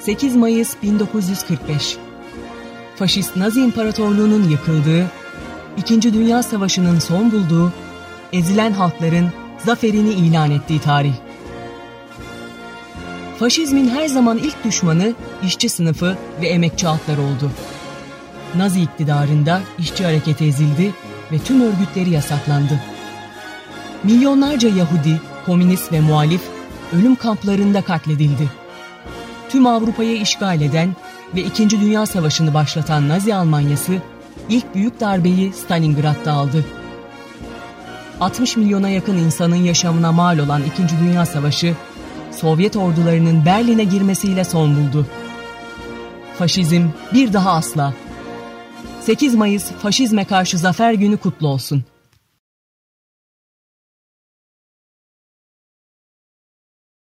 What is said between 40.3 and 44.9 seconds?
olan İkinci Dünya Savaşı, Sovyet ordularının Berlin'e girmesiyle son